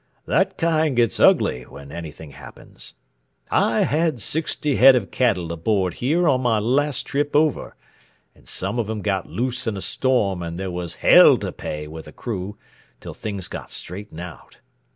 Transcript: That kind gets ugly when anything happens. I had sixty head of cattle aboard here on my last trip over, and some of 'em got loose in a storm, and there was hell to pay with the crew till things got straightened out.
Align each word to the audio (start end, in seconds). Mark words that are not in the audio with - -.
That 0.25 0.57
kind 0.57 0.95
gets 0.95 1.19
ugly 1.19 1.61
when 1.61 1.91
anything 1.91 2.31
happens. 2.31 2.95
I 3.51 3.81
had 3.81 4.19
sixty 4.19 4.77
head 4.77 4.95
of 4.95 5.11
cattle 5.11 5.51
aboard 5.53 5.93
here 5.93 6.27
on 6.27 6.41
my 6.41 6.57
last 6.57 7.03
trip 7.03 7.35
over, 7.35 7.75
and 8.33 8.49
some 8.49 8.79
of 8.79 8.89
'em 8.89 9.03
got 9.03 9.29
loose 9.29 9.67
in 9.67 9.77
a 9.77 9.79
storm, 9.81 10.41
and 10.41 10.57
there 10.57 10.71
was 10.71 10.95
hell 11.05 11.37
to 11.37 11.51
pay 11.51 11.85
with 11.87 12.05
the 12.05 12.11
crew 12.13 12.57
till 12.99 13.13
things 13.13 13.47
got 13.47 13.69
straightened 13.69 14.21
out. 14.21 14.57